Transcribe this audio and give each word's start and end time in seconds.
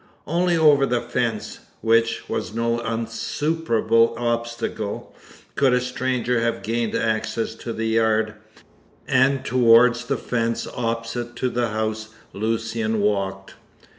Only 0.25 0.57
over 0.57 0.87
the 0.87 0.99
fence 0.99 1.59
which 1.81 2.27
was 2.27 2.55
no 2.55 2.79
insuperable 2.79 4.15
obstacle 4.17 5.13
could 5.53 5.73
a 5.73 5.79
stranger 5.79 6.39
have 6.39 6.63
gained 6.63 6.95
access 6.95 7.53
to 7.57 7.71
the 7.71 7.85
yard; 7.85 8.33
and 9.07 9.45
towards 9.45 10.05
the 10.05 10.17
fence 10.17 10.65
opposite 10.73 11.35
to 11.35 11.51
the 11.51 11.67
house 11.67 12.09
Lucian 12.33 12.99
walked. 12.99 13.53